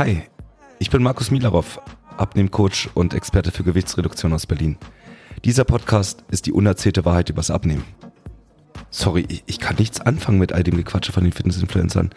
[0.00, 0.22] Hi,
[0.78, 1.78] ich bin Markus Milarov,
[2.16, 4.78] Abnehmcoach und Experte für Gewichtsreduktion aus Berlin.
[5.44, 7.84] Dieser Podcast ist die unerzählte Wahrheit übers Abnehmen.
[8.88, 12.14] Sorry, ich kann nichts anfangen mit all dem Gequatsche von den Fitnessinfluencern.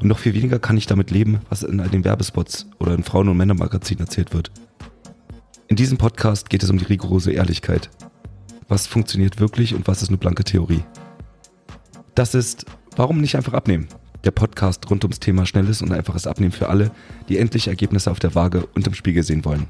[0.00, 3.04] Und noch viel weniger kann ich damit leben, was in all den Werbespots oder in
[3.04, 4.50] Frauen- und Männermagazinen erzählt wird.
[5.68, 7.90] In diesem Podcast geht es um die rigorose Ehrlichkeit.
[8.66, 10.84] Was funktioniert wirklich und was ist nur blanke Theorie?
[12.14, 12.64] Das ist
[12.96, 13.88] Warum nicht einfach abnehmen?
[14.24, 16.90] Der Podcast rund ums Thema schnelles und einfaches Abnehmen für alle,
[17.30, 19.66] die endlich Ergebnisse auf der Waage und im Spiegel sehen wollen.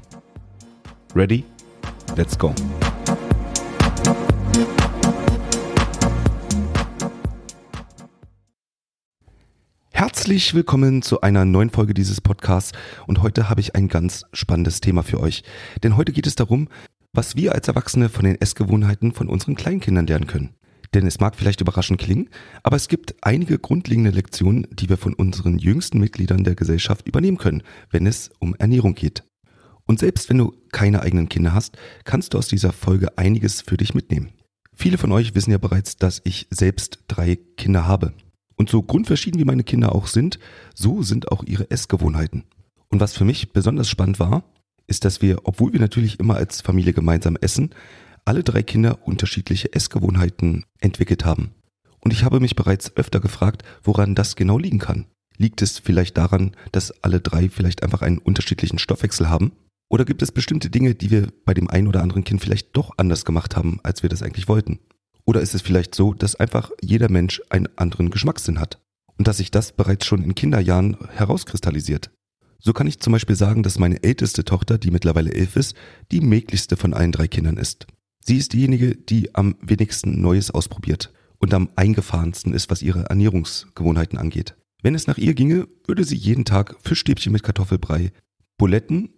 [1.15, 1.45] Ready?
[2.17, 2.53] Let's go!
[9.91, 12.73] Herzlich willkommen zu einer neuen Folge dieses Podcasts
[13.07, 15.43] und heute habe ich ein ganz spannendes Thema für euch.
[15.83, 16.67] Denn heute geht es darum,
[17.13, 20.55] was wir als Erwachsene von den Essgewohnheiten von unseren Kleinkindern lernen können.
[20.93, 22.29] Denn es mag vielleicht überraschend klingen,
[22.63, 27.37] aber es gibt einige grundlegende Lektionen, die wir von unseren jüngsten Mitgliedern der Gesellschaft übernehmen
[27.37, 29.23] können, wenn es um Ernährung geht.
[29.85, 33.77] Und selbst wenn du keine eigenen Kinder hast, kannst du aus dieser Folge einiges für
[33.77, 34.31] dich mitnehmen.
[34.75, 38.13] Viele von euch wissen ja bereits, dass ich selbst drei Kinder habe.
[38.55, 40.39] Und so grundverschieden wie meine Kinder auch sind,
[40.75, 42.43] so sind auch ihre Essgewohnheiten.
[42.89, 44.43] Und was für mich besonders spannend war,
[44.87, 47.71] ist, dass wir, obwohl wir natürlich immer als Familie gemeinsam essen,
[48.25, 51.51] alle drei Kinder unterschiedliche Essgewohnheiten entwickelt haben.
[51.99, 55.05] Und ich habe mich bereits öfter gefragt, woran das genau liegen kann.
[55.37, 59.53] Liegt es vielleicht daran, dass alle drei vielleicht einfach einen unterschiedlichen Stoffwechsel haben?
[59.89, 62.91] Oder gibt es bestimmte Dinge, die wir bei dem einen oder anderen Kind vielleicht doch
[62.97, 64.79] anders gemacht haben, als wir das eigentlich wollten?
[65.25, 68.79] Oder ist es vielleicht so, dass einfach jeder Mensch einen anderen Geschmackssinn hat?
[69.17, 72.09] Und dass sich das bereits schon in Kinderjahren herauskristallisiert?
[72.59, 75.75] So kann ich zum Beispiel sagen, dass meine älteste Tochter, die mittlerweile elf ist,
[76.11, 77.87] die mäglichste von allen drei Kindern ist.
[78.23, 84.17] Sie ist diejenige, die am wenigsten Neues ausprobiert und am eingefahrensten ist, was ihre Ernährungsgewohnheiten
[84.17, 84.55] angeht.
[84.83, 88.11] Wenn es nach ihr ginge, würde sie jeden Tag Fischstäbchen mit Kartoffelbrei,
[88.57, 89.09] Buletten,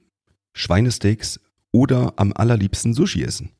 [0.53, 1.39] Schweinesteaks
[1.71, 3.51] oder am allerliebsten Sushi essen.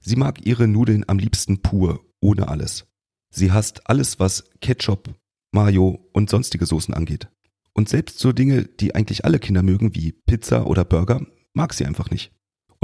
[0.00, 2.86] Sie mag ihre Nudeln am liebsten pur, ohne alles.
[3.30, 5.14] Sie hasst alles, was Ketchup,
[5.52, 7.28] Mayo und sonstige Soßen angeht.
[7.74, 11.84] Und selbst so Dinge, die eigentlich alle Kinder mögen, wie Pizza oder Burger, mag sie
[11.84, 12.32] einfach nicht.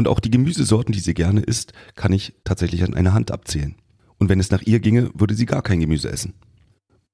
[0.03, 3.77] Und auch die Gemüsesorten, die sie gerne isst, kann ich tatsächlich an einer Hand abzählen.
[4.19, 6.35] Und wenn es nach ihr ginge, würde sie gar kein Gemüse essen.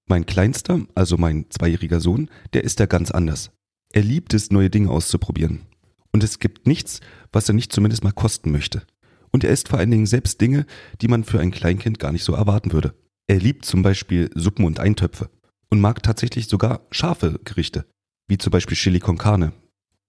[0.06, 3.50] Mein Kleinster, also mein zweijähriger Sohn, der ist da ganz anders.
[3.92, 5.66] Er liebt es, neue Dinge auszuprobieren.
[6.12, 7.00] Und es gibt nichts,
[7.30, 8.84] was er nicht zumindest mal kosten möchte.
[9.32, 10.64] Und er isst vor allen Dingen selbst Dinge,
[11.02, 12.94] die man für ein Kleinkind gar nicht so erwarten würde.
[13.26, 15.28] Er liebt zum Beispiel Suppen und Eintöpfe
[15.68, 17.84] und mag tatsächlich sogar scharfe Gerichte,
[18.28, 19.52] wie zum Beispiel Chili con Carne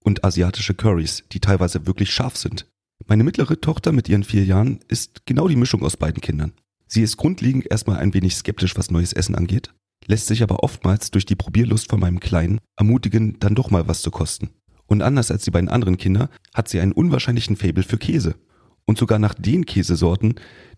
[0.04, 2.66] und asiatische Curries, die teilweise wirklich scharf sind.
[3.06, 6.52] Meine mittlere Tochter mit ihren vier Jahren ist genau die Mischung aus beiden Kindern.
[6.86, 9.72] Sie ist grundlegend erstmal ein wenig skeptisch, was neues Essen angeht,
[10.06, 14.02] lässt sich aber oftmals durch die Probierlust von meinem Kleinen ermutigen, dann doch mal was
[14.02, 14.50] zu kosten.
[14.86, 18.34] Und anders als die beiden anderen Kinder hat sie einen unwahrscheinlichen Fabel für Käse.
[18.86, 20.34] Und sogar nach den Käsesorten,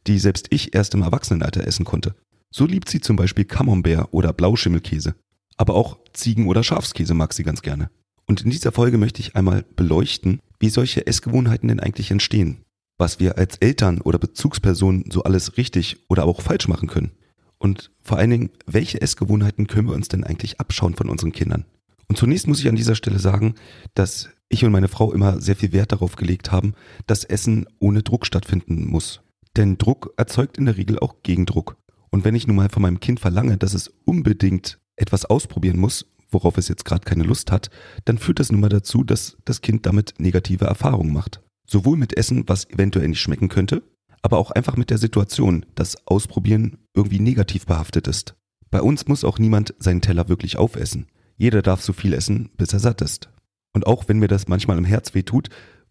[0.07, 2.15] die selbst ich erst im Erwachsenenalter essen konnte.
[2.51, 5.15] So liebt sie zum Beispiel Camembert oder Blauschimmelkäse.
[5.57, 7.91] Aber auch Ziegen- oder Schafskäse mag sie ganz gerne.
[8.27, 12.65] Und in dieser Folge möchte ich einmal beleuchten, wie solche Essgewohnheiten denn eigentlich entstehen.
[12.99, 17.13] Was wir als Eltern oder Bezugspersonen so alles richtig oder auch falsch machen können.
[17.59, 21.65] Und vor allen Dingen, welche Essgewohnheiten können wir uns denn eigentlich abschauen von unseren Kindern?
[22.09, 23.55] Und zunächst muss ich an dieser Stelle sagen,
[23.95, 26.75] dass ich und meine Frau immer sehr viel Wert darauf gelegt haben,
[27.07, 29.23] dass Essen ohne Druck stattfinden muss.
[29.57, 31.77] Denn Druck erzeugt in der Regel auch Gegendruck.
[32.11, 36.12] Und wenn ich nun mal von meinem Kind verlange, dass es unbedingt etwas ausprobieren muss,
[36.33, 37.71] worauf es jetzt gerade keine Lust hat,
[38.05, 41.41] dann führt das nun mal dazu, dass das Kind damit negative Erfahrungen macht.
[41.67, 43.83] Sowohl mit Essen, was eventuell nicht schmecken könnte,
[44.23, 48.35] aber auch einfach mit der Situation, dass Ausprobieren irgendwie negativ behaftet ist.
[48.71, 51.07] Bei uns muss auch niemand seinen Teller wirklich aufessen.
[51.37, 53.29] Jeder darf so viel essen, bis er satt ist.
[53.75, 55.49] Und auch wenn mir das manchmal im Herz weh tut,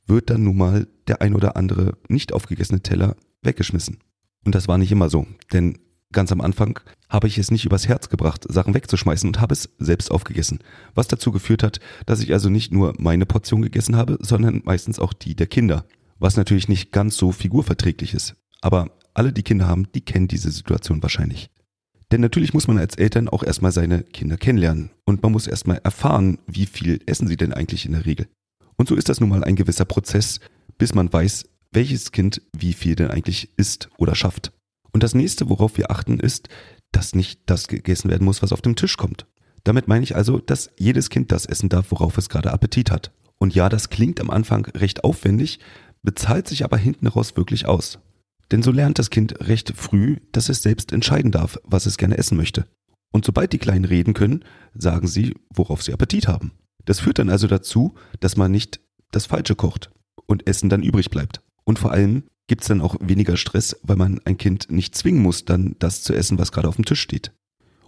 [0.08, 4.00] wird dann nun mal der ein oder andere nicht aufgegessene Teller weggeschmissen.
[4.46, 5.78] Und das war nicht immer so, denn
[6.12, 6.80] Ganz am Anfang
[7.10, 10.60] habe ich es nicht übers Herz gebracht, Sachen wegzuschmeißen und habe es selbst aufgegessen.
[10.94, 15.00] Was dazu geführt hat, dass ich also nicht nur meine Portion gegessen habe, sondern meistens
[15.00, 15.86] auch die der Kinder.
[16.20, 18.36] Was natürlich nicht ganz so figurverträglich ist.
[18.62, 21.50] Aber alle, die Kinder haben, die kennen diese Situation wahrscheinlich.
[22.12, 24.92] Denn natürlich muss man als Eltern auch erstmal seine Kinder kennenlernen.
[25.06, 28.28] Und man muss erstmal erfahren, wie viel essen sie denn eigentlich in der Regel.
[28.76, 30.40] Und so ist das nun mal ein gewisser Prozess,
[30.78, 34.52] bis man weiß, welches Kind wie viel denn eigentlich isst oder schafft.
[34.94, 36.50] Und das nächste, worauf wir achten, ist,
[36.92, 39.26] dass nicht das gegessen werden muss, was auf dem Tisch kommt.
[39.64, 43.12] Damit meine ich also, dass jedes Kind das essen darf, worauf es gerade Appetit hat.
[43.38, 45.60] Und ja, das klingt am Anfang recht aufwendig,
[46.04, 48.00] bezahlt sich aber hinten raus wirklich aus.
[48.52, 52.18] Denn so lernt das Kind recht früh, dass es selbst entscheiden darf, was es gerne
[52.18, 52.66] essen möchte.
[53.12, 54.44] Und sobald die Kleinen reden können,
[54.74, 56.52] sagen sie, worauf sie Appetit haben.
[56.86, 59.92] Das führt dann also dazu, dass man nicht das Falsche kocht
[60.26, 61.42] und Essen dann übrig bleibt.
[61.64, 65.22] Und vor allem gibt es dann auch weniger Stress, weil man ein Kind nicht zwingen
[65.22, 67.32] muss, dann das zu essen, was gerade auf dem Tisch steht.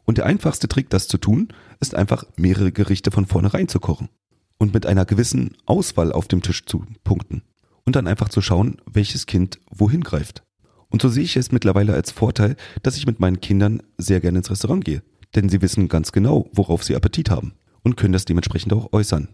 [0.05, 4.09] Und der einfachste Trick, das zu tun, ist einfach mehrere Gerichte von vornherein zu kochen
[4.57, 7.44] und mit einer gewissen Auswahl auf dem Tisch zu punkten
[7.85, 10.44] und dann einfach zu schauen, welches Kind wohin greift.
[10.89, 14.39] Und so sehe ich es mittlerweile als Vorteil, dass ich mit meinen Kindern sehr gerne
[14.39, 15.01] ins Restaurant gehe,
[15.35, 19.29] denn sie wissen ganz genau, worauf sie Appetit haben und können das dementsprechend auch äußern.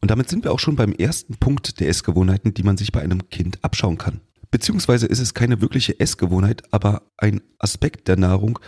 [0.00, 3.02] Und damit sind wir auch schon beim ersten Punkt der Essgewohnheiten, die man sich bei
[3.02, 4.20] einem Kind abschauen kann.
[4.50, 8.58] Beziehungsweise ist es keine wirkliche Essgewohnheit, aber ein Aspekt der Nahrung,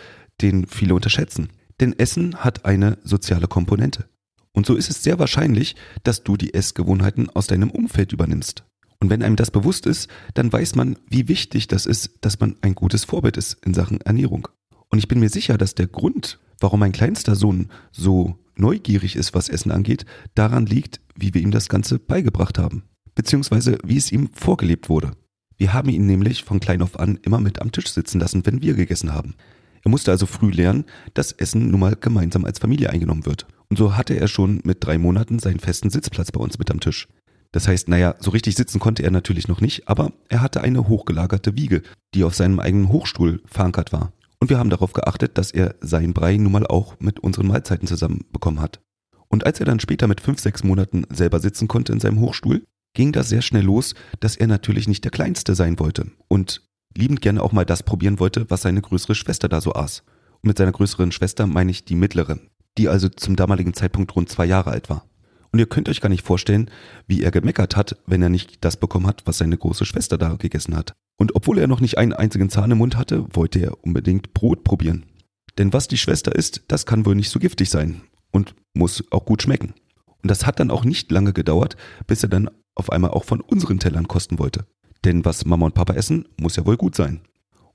[0.40, 1.49] den viele unterschätzen.
[1.81, 4.08] Denn Essen hat eine soziale Komponente.
[4.52, 5.75] Und so ist es sehr wahrscheinlich,
[6.05, 8.64] dass du die Essgewohnheiten aus deinem Umfeld übernimmst.
[9.00, 12.56] Und wenn einem das bewusst ist, dann weiß man, wie wichtig das ist, dass man
[12.61, 14.46] ein gutes Vorbild ist in Sachen Ernährung.
[14.90, 19.35] Und ich bin mir sicher, dass der Grund, warum mein kleinster Sohn so neugierig ist,
[19.35, 22.85] was Essen angeht, daran liegt, wie wir ihm das Ganze beigebracht haben.
[23.14, 25.12] Beziehungsweise wie es ihm vorgelebt wurde.
[25.62, 28.62] Wir haben ihn nämlich von klein auf an immer mit am Tisch sitzen lassen, wenn
[28.62, 29.37] wir gegessen haben.
[29.85, 33.47] Er musste also früh lernen, dass Essen nun mal gemeinsam als Familie eingenommen wird.
[33.70, 36.81] Und so hatte er schon mit drei Monaten seinen festen Sitzplatz bei uns mit am
[36.81, 37.06] Tisch.
[37.53, 40.88] Das heißt, naja, so richtig sitzen konnte er natürlich noch nicht, aber er hatte eine
[40.88, 41.82] hochgelagerte Wiege,
[42.12, 44.12] die auf seinem eigenen Hochstuhl verankert war.
[44.41, 47.87] Und wir haben darauf geachtet, dass er sein Brei nun mal auch mit unseren Mahlzeiten
[47.87, 48.81] zusammen bekommen hat.
[49.29, 52.64] Und als er dann später mit fünf, sechs Monaten selber sitzen konnte in seinem Hochstuhl,
[52.94, 56.62] ging das sehr schnell los, dass er natürlich nicht der Kleinste sein wollte und
[56.97, 60.03] liebend gerne auch mal das probieren wollte, was seine größere Schwester da so aß.
[60.43, 62.39] Und mit seiner größeren Schwester meine ich die mittlere,
[62.79, 65.06] die also zum damaligen Zeitpunkt rund zwei Jahre alt war.
[65.53, 66.71] Und ihr könnt euch gar nicht vorstellen,
[67.06, 70.35] wie er gemeckert hat, wenn er nicht das bekommen hat, was seine große Schwester da
[70.37, 70.95] gegessen hat.
[71.19, 74.65] Und obwohl er noch nicht einen einzigen Zahn im Mund hatte, wollte er unbedingt Brot
[74.65, 75.05] probieren.
[75.59, 79.27] Denn was die Schwester isst, das kann wohl nicht so giftig sein und muss auch
[79.27, 79.75] gut schmecken.
[80.23, 83.41] Und das hat dann auch nicht lange gedauert, bis er dann auf einmal auch von
[83.41, 84.67] unseren Tellern kosten wollte.
[85.05, 87.21] Denn was Mama und Papa essen, muss ja wohl gut sein.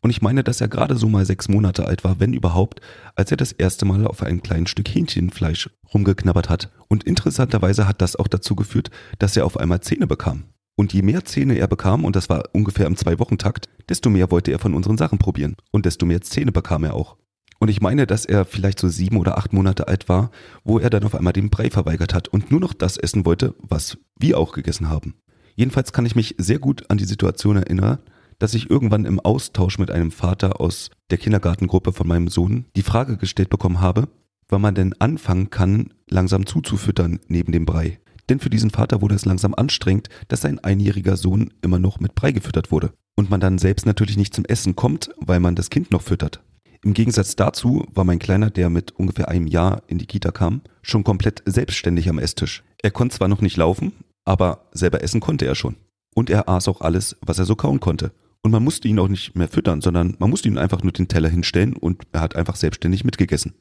[0.02, 2.82] Und ich meine, dass er gerade so mal sechs Monate alt war, wenn überhaupt,
[3.16, 6.72] als er das erste Mal auf ein kleines Stück Hähnchenfleisch rumgeknabbert hat.
[6.88, 10.44] Und interessanterweise hat das auch dazu geführt, dass er auf einmal Zähne bekam.
[10.76, 14.52] Und je mehr Zähne er bekam, und das war ungefähr im Zwei-Wochen-Takt, desto mehr wollte
[14.52, 15.56] er von unseren Sachen probieren.
[15.72, 17.18] Und desto mehr Zähne bekam er auch.
[17.59, 20.31] Und ich meine, dass er vielleicht so sieben oder acht Monate alt war,
[20.63, 23.56] wo er dann auf einmal den Brei verweigert hat und nur noch das essen wollte,
[23.59, 25.15] was wir auch gegessen haben.
[25.56, 28.00] Jedenfalls kann ich mich sehr gut an die Situation erinnern,
[28.39, 32.83] dass ich irgendwann im Austausch mit einem Vater aus der Kindergartengruppe von meinem Sohn die
[32.83, 34.07] Frage gestellt bekommen habe,
[34.50, 38.00] wann man denn anfangen kann, langsam zuzufüttern neben dem Brei.
[38.30, 42.13] Denn für diesen Vater wurde es langsam anstrengend, dass sein einjähriger Sohn immer noch mit
[42.13, 42.92] Brei gefüttert wurde.
[43.15, 46.44] Und man dann selbst natürlich nicht zum Essen kommt, weil man das Kind noch füttert.
[46.88, 50.62] Im Gegensatz dazu war mein Kleiner, der mit ungefähr einem Jahr in die Kita kam,
[50.81, 52.63] schon komplett selbstständig am Esstisch.
[52.81, 53.92] Er konnte zwar noch nicht laufen,
[54.24, 55.75] aber selber essen konnte er schon.
[56.16, 58.13] Und er aß auch alles, was er so kauen konnte.
[58.42, 61.10] Und man musste ihn auch nicht mehr füttern, sondern man musste ihm einfach nur den
[61.10, 63.54] Teller hinstellen und er hat einfach selbstständig mitgegessen.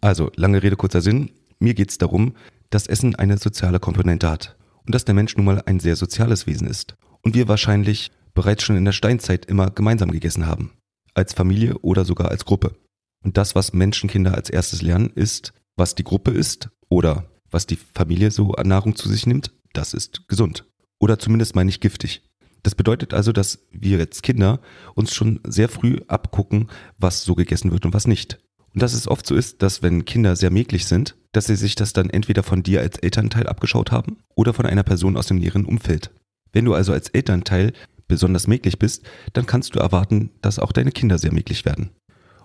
[0.00, 1.32] Also, lange Rede, kurzer Sinn.
[1.58, 2.32] Mir geht es darum,
[2.70, 4.56] dass Essen eine soziale Komponente hat
[4.86, 6.96] und dass der Mensch nun mal ein sehr soziales Wesen ist.
[7.20, 10.70] Und wir wahrscheinlich bereits schon in der Steinzeit immer gemeinsam gegessen haben.
[11.14, 12.76] Als Familie oder sogar als Gruppe.
[13.22, 17.76] Und das, was Menschenkinder als erstes lernen, ist, was die Gruppe ist oder was die
[17.76, 20.64] Familie so an Nahrung zu sich nimmt, das ist gesund.
[20.98, 22.22] Oder zumindest mal nicht giftig.
[22.62, 24.60] Das bedeutet also, dass wir als Kinder
[24.94, 26.68] uns schon sehr früh abgucken,
[26.98, 28.38] was so gegessen wird und was nicht.
[28.72, 31.74] Und dass es oft so ist, dass wenn Kinder sehr mäglich sind, dass sie sich
[31.74, 35.38] das dann entweder von dir als Elternteil abgeschaut haben oder von einer Person aus dem
[35.38, 36.10] näheren Umfeld.
[36.52, 37.72] Wenn du also als Elternteil
[38.10, 41.90] besonders mäglich bist, dann kannst du erwarten, dass auch deine Kinder sehr mäglich werden.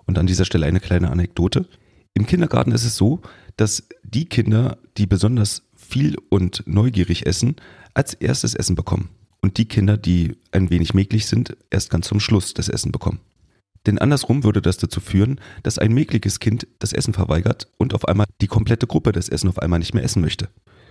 [0.06, 1.68] Und an dieser Stelle eine kleine Anekdote.
[2.14, 3.20] Im Kindergarten ist es so,
[3.56, 7.56] dass die Kinder, die besonders viel und neugierig essen,
[7.92, 9.10] als erstes Essen bekommen
[9.42, 13.20] und die Kinder, die ein wenig mäglich sind, erst ganz zum Schluss das Essen bekommen.
[13.86, 18.08] Denn andersrum würde das dazu führen, dass ein mägliges Kind das Essen verweigert und auf
[18.08, 20.48] einmal die komplette Gruppe das Essen auf einmal nicht mehr essen möchte.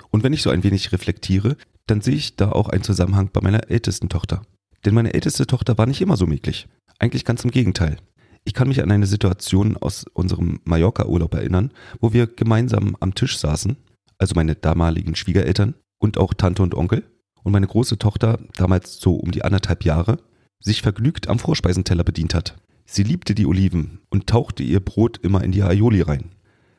[0.10, 3.42] Und wenn ich so ein wenig reflektiere, dann sehe ich da auch einen Zusammenhang bei
[3.42, 4.44] meiner ältesten Tochter.
[4.86, 6.68] Denn meine älteste Tochter war nicht immer so mäglich.
[7.00, 7.98] Eigentlich ganz im Gegenteil.
[8.44, 13.40] Ich kann mich an eine Situation aus unserem Mallorca-Urlaub erinnern, wo wir gemeinsam am Tisch
[13.40, 13.76] saßen,
[14.20, 17.04] also meine damaligen Schwiegereltern und auch Tante und Onkel,
[17.44, 20.18] und meine große Tochter, damals so um die anderthalb Jahre,
[20.60, 22.56] sich vergnügt am Vorspeisenteller bedient hat.
[22.86, 26.32] Sie liebte die Oliven und tauchte ihr Brot immer in die Aioli rein.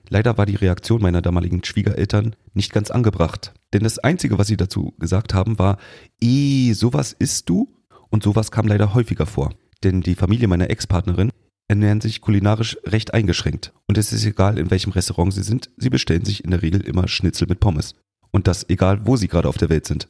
[0.08, 4.56] Leider war die Reaktion meiner damaligen Schwiegereltern nicht ganz angebracht, denn das Einzige, was sie
[4.56, 5.78] dazu gesagt haben, war,
[6.20, 7.75] eh, sowas isst du?
[8.16, 9.52] Und sowas kam leider häufiger vor,
[9.84, 11.30] denn die Familie meiner Ex-Partnerin
[11.68, 13.74] ernähren sich kulinarisch recht eingeschränkt.
[13.88, 16.80] Und es ist egal, in welchem Restaurant sie sind, sie bestellen sich in der Regel
[16.80, 17.94] immer Schnitzel mit Pommes.
[18.30, 20.08] Und das egal, wo sie gerade auf der Welt sind.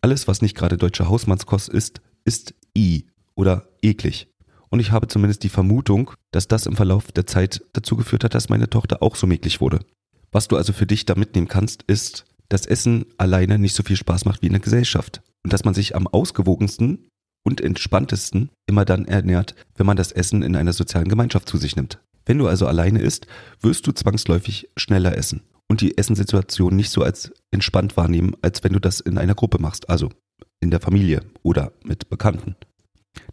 [0.00, 4.28] Alles, was nicht gerade deutsche Hausmannskost ist, ist I oder eklig.
[4.68, 8.36] Und ich habe zumindest die Vermutung, dass das im Verlauf der Zeit dazu geführt hat,
[8.36, 9.80] dass meine Tochter auch so mäglich wurde.
[10.30, 13.96] Was du also für dich da mitnehmen kannst, ist, dass Essen alleine nicht so viel
[13.96, 15.20] Spaß macht wie in der Gesellschaft.
[15.42, 17.09] Und dass man sich am ausgewogensten
[17.44, 21.76] und entspanntesten immer dann ernährt, wenn man das Essen in einer sozialen Gemeinschaft zu sich
[21.76, 22.00] nimmt.
[22.26, 23.26] Wenn du also alleine isst,
[23.60, 28.72] wirst du zwangsläufig schneller essen und die Essenssituation nicht so als entspannt wahrnehmen, als wenn
[28.72, 30.10] du das in einer Gruppe machst, also
[30.60, 32.56] in der Familie oder mit Bekannten.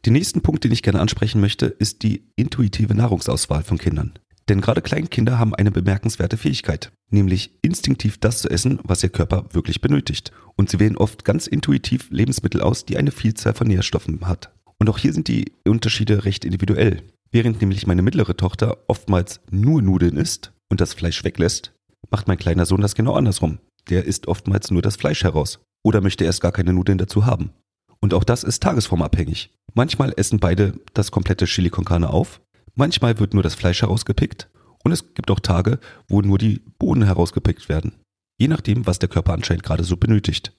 [0.06, 4.14] Den nächsten Punkt, den ich gerne ansprechen möchte, ist die intuitive Nahrungsauswahl von Kindern.
[4.50, 9.46] Denn gerade Kleinkinder haben eine bemerkenswerte Fähigkeit, nämlich instinktiv das zu essen, was ihr Körper
[9.52, 10.32] wirklich benötigt.
[10.56, 14.54] Und sie wählen oft ganz intuitiv Lebensmittel aus, die eine Vielzahl von Nährstoffen hat.
[14.80, 17.02] Und auch hier sind die Unterschiede recht individuell.
[17.32, 21.74] Während nämlich meine mittlere Tochter oftmals nur Nudeln isst und das Fleisch weglässt,
[22.10, 23.60] macht mein kleiner Sohn das genau andersrum.
[23.90, 25.60] Der isst oftmals nur das Fleisch heraus.
[25.84, 27.52] Oder möchte erst gar keine Nudeln dazu haben.
[28.00, 29.52] Und auch das ist tagesformabhängig.
[29.74, 32.42] Manchmal essen beide das komplette Chili con Carne auf,
[32.78, 34.50] manchmal wird nur das Fleisch herausgepickt
[34.84, 37.94] und es gibt auch Tage, wo nur die Bohnen herausgepickt werden.
[38.40, 40.54] Je nachdem, was der Körper anscheinend gerade so benötigt.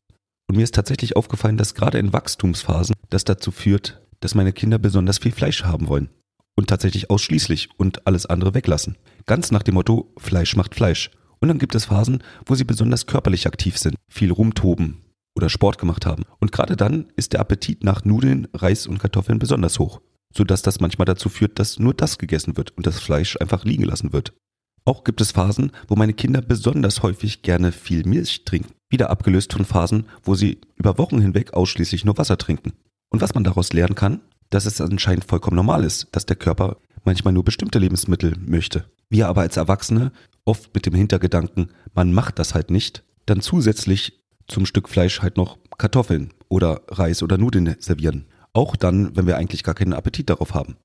[0.49, 4.79] Und mir ist tatsächlich aufgefallen, dass gerade in Wachstumsphasen das dazu führt, dass meine Kinder
[4.79, 6.09] besonders viel Fleisch haben wollen.
[6.57, 8.97] Und tatsächlich ausschließlich und alles andere weglassen.
[9.27, 11.11] Ganz nach dem Motto, Fleisch macht Fleisch.
[11.39, 15.03] Und dann gibt es Phasen, wo sie besonders körperlich aktiv sind, viel rumtoben,
[15.39, 16.25] oder Sport gemacht haben.
[16.41, 20.01] Und gerade dann ist der Appetit nach Nudeln, Reis und Kartoffeln besonders hoch,
[20.35, 23.83] sodass das manchmal dazu führt, dass nur das gegessen wird und das Fleisch einfach liegen
[23.83, 24.33] gelassen wird.
[24.85, 29.53] Auch gibt es Phasen, wo meine Kinder besonders häufig gerne viel Milch trinken, wieder abgelöst
[29.53, 32.73] von Phasen, wo sie über Wochen hinweg ausschließlich nur Wasser trinken.
[33.11, 34.21] Und was man daraus lernen kann,
[34.51, 38.85] dass es anscheinend vollkommen normal ist, dass der Körper manchmal nur bestimmte Lebensmittel möchte.
[39.11, 40.13] Wir aber als Erwachsene,
[40.45, 45.37] oft mit dem Hintergedanken, man macht das halt nicht, dann zusätzlich zum Stück Fleisch halt
[45.37, 48.27] noch Kartoffeln oder Reis oder Nudeln servieren.
[48.59, 50.79] Auch dann, wenn wir eigentlich gar keinen Appetit darauf haben.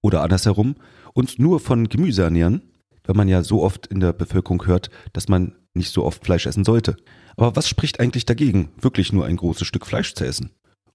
[0.00, 0.76] Oder andersherum,
[1.12, 2.62] uns nur von Gemüse ernähren,
[3.02, 6.46] wenn man ja so oft in der Bevölkerung hört, dass man nicht so oft Fleisch
[6.46, 6.96] essen sollte.
[7.36, 10.50] Aber was spricht eigentlich dagegen, wirklich nur ein großes Stück Fleisch zu essen?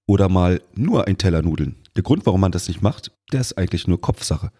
[0.06, 1.76] Oder mal nur ein Teller Nudeln.
[1.96, 4.52] Der Grund, warum man das nicht macht, der ist eigentlich nur Kopfsache.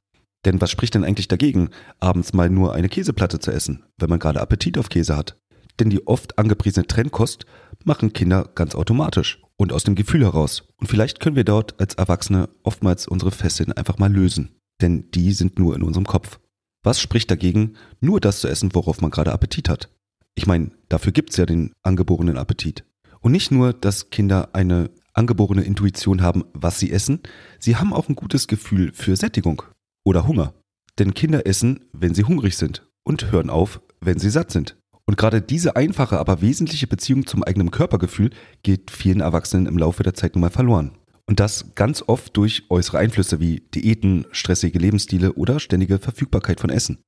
[0.44, 4.18] Denn was spricht denn eigentlich dagegen, abends mal nur eine Käseplatte zu essen, wenn man
[4.18, 5.40] gerade Appetit auf Käse hat?
[5.80, 7.46] Denn die oft angepriesene Trennkost
[7.86, 10.68] machen Kinder ganz automatisch und aus dem Gefühl heraus.
[10.76, 14.56] Und vielleicht können wir dort als Erwachsene oftmals unsere Fesseln einfach mal lösen.
[14.80, 16.40] Denn die sind nur in unserem Kopf.
[16.82, 19.88] Was spricht dagegen, nur das zu essen, worauf man gerade Appetit hat?
[20.34, 22.84] Ich meine, dafür gibt's ja den angeborenen Appetit.
[23.20, 27.20] Und nicht nur, dass Kinder eine angeborene Intuition haben, was sie essen,
[27.60, 29.62] sie haben auch ein gutes Gefühl für Sättigung
[30.04, 30.54] oder Hunger.
[30.98, 34.76] Denn Kinder essen, wenn sie hungrig sind und hören auf, wenn sie satt sind.
[35.12, 38.30] Und gerade diese einfache, aber wesentliche Beziehung zum eigenen Körpergefühl
[38.62, 40.92] geht vielen Erwachsenen im Laufe der Zeit nun mal verloren.
[41.26, 46.70] Und das ganz oft durch äußere Einflüsse wie Diäten, stressige Lebensstile oder ständige Verfügbarkeit von
[46.70, 47.02] Essen.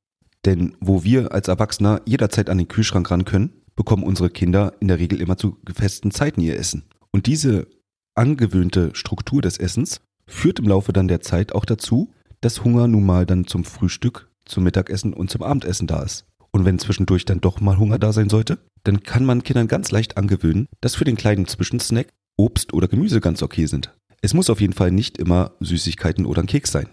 [0.45, 4.89] Denn wo wir als Erwachsener jederzeit an den Kühlschrank ran können, bekommen unsere Kinder in
[4.89, 6.85] der Regel immer zu festen Zeiten ihr Essen.
[7.11, 7.69] Und diese
[8.15, 13.07] angewöhnte Struktur des Essens führt im Laufe dann der Zeit auch dazu, dass Hunger nun
[13.07, 16.27] mal dann zum Frühstück, zum Mittagessen und zum Abendessen da ist.
[16.55, 19.91] Und wenn zwischendurch dann doch mal Hunger da sein sollte, dann kann man Kindern ganz
[19.91, 22.07] leicht angewöhnen, dass für den kleinen Zwischensnack
[22.37, 23.93] Obst oder Gemüse ganz okay sind.
[24.23, 26.89] Es muss auf jeden Fall nicht immer Süßigkeiten oder ein Keks sein.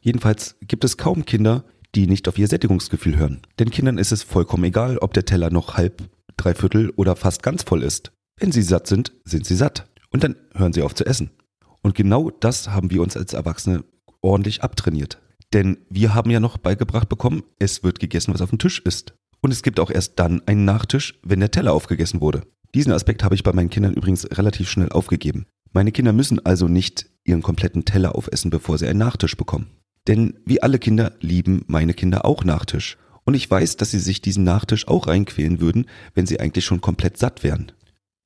[0.00, 3.42] Jedenfalls gibt es kaum Kinder, die nicht auf ihr Sättigungsgefühl hören.
[3.58, 7.64] Denn Kindern ist es vollkommen egal, ob der Teller noch halb, dreiviertel oder fast ganz
[7.64, 8.12] voll ist.
[8.40, 9.90] Wenn sie satt sind, sind sie satt.
[10.08, 11.32] Und dann hören sie auf zu essen.
[11.82, 13.84] Und genau das haben wir uns als Erwachsene
[14.22, 15.20] ordentlich abtrainiert.
[15.52, 19.14] Denn wir haben ja noch beigebracht bekommen, es wird gegessen, was auf dem Tisch ist.
[19.40, 22.42] Und es gibt auch erst dann einen Nachtisch, wenn der Teller aufgegessen wurde.
[22.74, 25.46] Diesen Aspekt habe ich bei meinen Kindern übrigens relativ schnell aufgegeben.
[25.72, 29.70] Meine Kinder müssen also nicht ihren kompletten Teller aufessen, bevor sie einen Nachtisch bekommen.
[30.08, 32.96] Denn wie alle Kinder lieben meine Kinder auch Nachtisch.
[33.24, 36.80] Und ich weiß, dass sie sich diesen Nachtisch auch reinquälen würden, wenn sie eigentlich schon
[36.80, 37.72] komplett satt wären.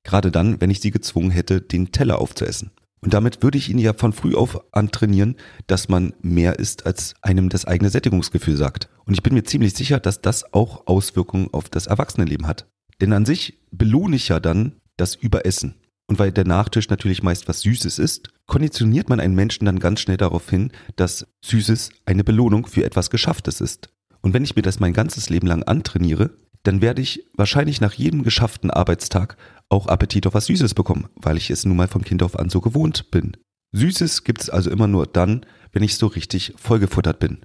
[0.05, 2.71] Gerade dann, wenn ich sie gezwungen hätte, den Teller aufzuessen.
[3.01, 5.37] Und damit würde ich Ihnen ja von früh auf antrainieren,
[5.67, 8.89] dass man mehr isst, als einem das eigene Sättigungsgefühl sagt.
[9.05, 12.67] Und ich bin mir ziemlich sicher, dass das auch Auswirkungen auf das Erwachsenenleben hat.
[13.01, 15.75] Denn an sich belohne ich ja dann das Überessen.
[16.09, 20.01] Und weil der Nachtisch natürlich meist was Süßes ist, konditioniert man einen Menschen dann ganz
[20.01, 23.89] schnell darauf hin, dass Süßes eine Belohnung für etwas Geschafftes ist.
[24.23, 26.31] Und wenn ich mir das mein ganzes Leben lang antrainiere,
[26.67, 29.37] dann werde ich wahrscheinlich nach jedem geschafften Arbeitstag
[29.69, 32.51] auch Appetit auf was Süßes bekommen, weil ich es nun mal von Kind auf an
[32.51, 33.37] so gewohnt bin.
[33.73, 37.39] Süßes gibt es also immer nur dann, wenn ich so richtig vollgefuttert bin.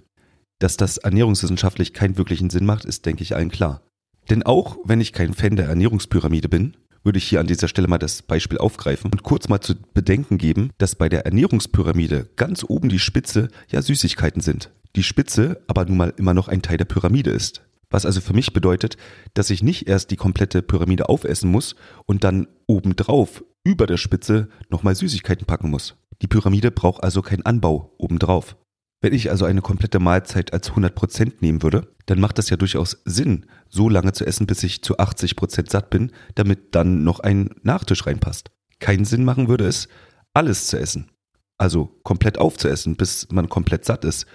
[0.59, 3.81] Dass das ernährungswissenschaftlich keinen wirklichen Sinn macht, ist, denke ich, allen klar.
[4.29, 7.87] Denn auch wenn ich kein Fan der Ernährungspyramide bin, würde ich hier an dieser Stelle
[7.87, 12.63] mal das Beispiel aufgreifen und kurz mal zu bedenken geben, dass bei der Ernährungspyramide ganz
[12.63, 14.69] oben die Spitze ja Süßigkeiten sind.
[14.95, 17.63] Die Spitze aber nun mal immer noch ein Teil der Pyramide ist.
[17.91, 18.97] Was also für mich bedeutet,
[19.35, 24.49] dass ich nicht erst die komplette Pyramide aufessen muss und dann obendrauf über der Spitze
[24.69, 25.95] nochmal Süßigkeiten packen muss.
[26.21, 28.55] Die Pyramide braucht also keinen Anbau obendrauf.
[29.01, 33.01] Wenn ich also eine komplette Mahlzeit als 100% nehmen würde, dann macht das ja durchaus
[33.03, 37.49] Sinn, so lange zu essen, bis ich zu 80% satt bin, damit dann noch ein
[37.63, 38.51] Nachtisch reinpasst.
[38.79, 39.87] Keinen Sinn machen würde es,
[40.33, 41.09] alles zu essen.
[41.57, 44.25] Also komplett aufzuessen, bis man komplett satt ist.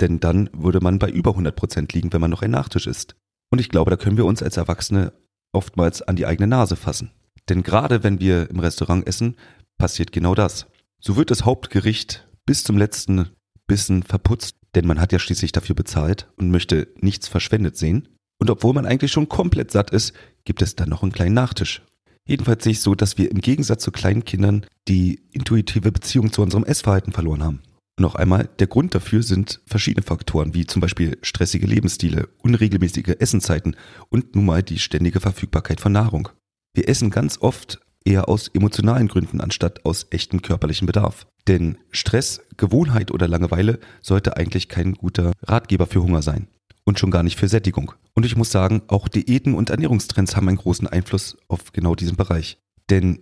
[0.00, 3.16] Denn dann würde man bei über 100% liegen, wenn man noch ein Nachtisch isst.
[3.50, 5.12] Und ich glaube, da können wir uns als Erwachsene
[5.52, 7.10] oftmals an die eigene Nase fassen.
[7.48, 9.36] Denn gerade wenn wir im Restaurant essen,
[9.78, 10.66] passiert genau das.
[11.00, 13.30] So wird das Hauptgericht bis zum letzten
[13.66, 18.08] Bissen verputzt, denn man hat ja schließlich dafür bezahlt und möchte nichts verschwendet sehen.
[18.40, 20.12] Und obwohl man eigentlich schon komplett satt ist,
[20.44, 21.82] gibt es dann noch einen kleinen Nachtisch.
[22.26, 26.42] Jedenfalls sehe ich so, dass wir im Gegensatz zu kleinen Kindern die intuitive Beziehung zu
[26.42, 27.62] unserem Essverhalten verloren haben.
[27.98, 33.74] Noch einmal, der Grund dafür sind verschiedene Faktoren, wie zum Beispiel stressige Lebensstile, unregelmäßige Essenzeiten
[34.08, 36.28] und nun mal die ständige Verfügbarkeit von Nahrung.
[36.74, 41.26] Wir essen ganz oft eher aus emotionalen Gründen anstatt aus echtem körperlichen Bedarf.
[41.48, 46.46] Denn Stress, Gewohnheit oder Langeweile sollte eigentlich kein guter Ratgeber für Hunger sein.
[46.84, 47.92] Und schon gar nicht für Sättigung.
[48.14, 52.16] Und ich muss sagen, auch Diäten und Ernährungstrends haben einen großen Einfluss auf genau diesen
[52.16, 52.58] Bereich.
[52.90, 53.18] Denn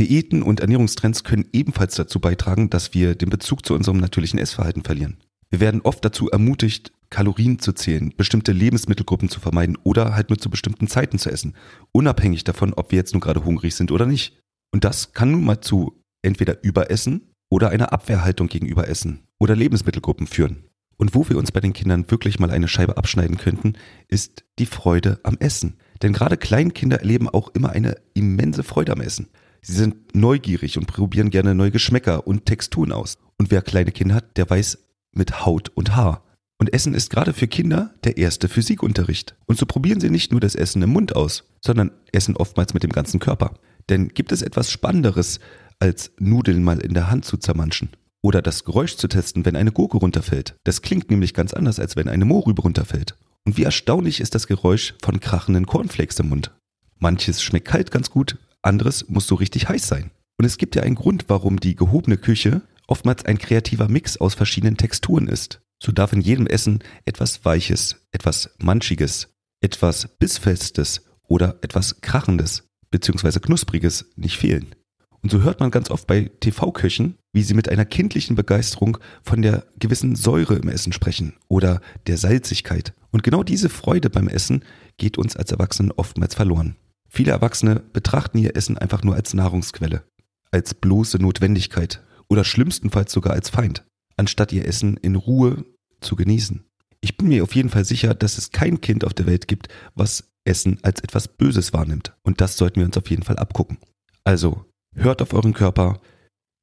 [0.00, 4.82] Diäten und Ernährungstrends können ebenfalls dazu beitragen, dass wir den Bezug zu unserem natürlichen Essverhalten
[4.82, 5.18] verlieren.
[5.50, 10.38] Wir werden oft dazu ermutigt, Kalorien zu zählen, bestimmte Lebensmittelgruppen zu vermeiden oder halt nur
[10.38, 11.54] zu bestimmten Zeiten zu essen,
[11.92, 14.40] unabhängig davon, ob wir jetzt nun gerade hungrig sind oder nicht.
[14.72, 20.26] Und das kann nun mal zu entweder Überessen oder einer Abwehrhaltung gegenüber Essen oder Lebensmittelgruppen
[20.26, 20.64] führen.
[20.96, 23.74] Und wo wir uns bei den Kindern wirklich mal eine Scheibe abschneiden könnten,
[24.08, 25.76] ist die Freude am Essen.
[26.00, 29.28] Denn gerade Kleinkinder erleben auch immer eine immense Freude am Essen.
[29.62, 33.18] Sie sind neugierig und probieren gerne neue Geschmäcker und Texturen aus.
[33.38, 34.78] Und wer kleine Kinder hat, der weiß
[35.12, 36.24] mit Haut und Haar.
[36.58, 39.34] Und Essen ist gerade für Kinder der erste Physikunterricht.
[39.46, 42.82] Und so probieren sie nicht nur das Essen im Mund aus, sondern essen oftmals mit
[42.82, 43.54] dem ganzen Körper.
[43.88, 45.40] Denn gibt es etwas Spannenderes,
[45.78, 47.88] als Nudeln mal in der Hand zu zermanschen?
[48.22, 50.54] Oder das Geräusch zu testen, wenn eine Gurke runterfällt.
[50.64, 53.16] Das klingt nämlich ganz anders, als wenn eine Mohrrübe runterfällt.
[53.46, 56.52] Und wie erstaunlich ist das Geräusch von krachenden Cornflakes im Mund.
[56.98, 60.10] Manches schmeckt kalt ganz gut, anderes muss so richtig heiß sein.
[60.38, 64.34] Und es gibt ja einen Grund, warum die gehobene Küche oftmals ein kreativer Mix aus
[64.34, 69.28] verschiedenen Texturen ist so darf in jedem Essen etwas Weiches, etwas Manschiges,
[69.60, 73.40] etwas Bissfestes oder etwas Krachendes bzw.
[73.40, 74.74] Knuspriges nicht fehlen.
[75.22, 79.42] Und so hört man ganz oft bei TV-Köchen, wie sie mit einer kindlichen Begeisterung von
[79.42, 82.94] der gewissen Säure im Essen sprechen oder der Salzigkeit.
[83.10, 84.64] Und genau diese Freude beim Essen
[84.96, 86.76] geht uns als Erwachsenen oftmals verloren.
[87.10, 90.04] Viele Erwachsene betrachten ihr Essen einfach nur als Nahrungsquelle,
[90.50, 93.84] als bloße Notwendigkeit oder schlimmstenfalls sogar als Feind
[94.20, 95.64] anstatt ihr Essen in Ruhe
[96.02, 96.62] zu genießen.
[97.00, 99.68] Ich bin mir auf jeden Fall sicher, dass es kein Kind auf der Welt gibt,
[99.94, 102.12] was Essen als etwas Böses wahrnimmt.
[102.22, 103.78] Und das sollten wir uns auf jeden Fall abgucken.
[104.22, 106.00] Also, hört auf euren Körper,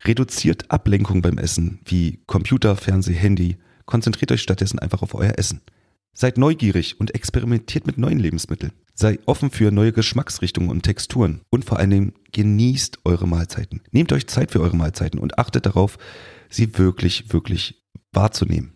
[0.04, 5.62] reduziert Ablenkung beim Essen, wie Computer, Fernseh, Handy, konzentriert euch stattdessen einfach auf euer Essen.
[6.20, 8.72] Seid neugierig und experimentiert mit neuen Lebensmitteln.
[8.96, 11.42] Sei offen für neue Geschmacksrichtungen und Texturen.
[11.52, 13.82] Und vor Dingen genießt eure Mahlzeiten.
[13.92, 16.00] Nehmt euch Zeit für eure Mahlzeiten und achtet darauf,
[16.50, 18.74] sie wirklich, wirklich wahrzunehmen.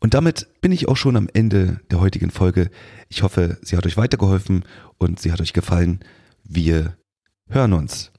[0.00, 2.70] Und damit bin ich auch schon am Ende der heutigen Folge.
[3.10, 4.64] Ich hoffe, sie hat euch weitergeholfen
[4.96, 6.00] und sie hat euch gefallen.
[6.42, 6.96] Wir
[7.50, 8.12] hören uns.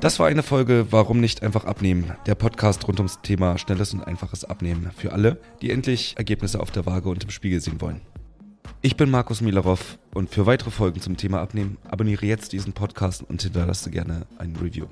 [0.00, 2.14] Das war eine Folge Warum nicht einfach abnehmen?
[2.24, 6.70] Der Podcast rund ums Thema schnelles und einfaches Abnehmen für alle, die endlich Ergebnisse auf
[6.70, 8.00] der Waage und im Spiegel sehen wollen.
[8.80, 13.22] Ich bin Markus Milarov und für weitere Folgen zum Thema Abnehmen abonniere jetzt diesen Podcast
[13.22, 14.86] und hinterlasse gerne ein Review.